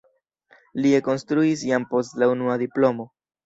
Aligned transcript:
Li 0.85 0.93
ekinstruis 1.01 1.67
jam 1.69 1.87
post 1.95 2.21
la 2.25 2.33
unua 2.35 2.61
diplomo. 2.67 3.11